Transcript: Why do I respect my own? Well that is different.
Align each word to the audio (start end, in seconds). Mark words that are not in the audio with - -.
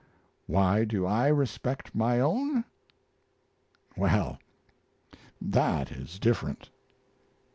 Why 0.47 0.83
do 0.83 1.05
I 1.05 1.27
respect 1.27 1.93
my 1.93 2.19
own? 2.19 2.63
Well 3.95 4.39
that 5.39 5.91
is 5.91 6.17
different. 6.17 6.71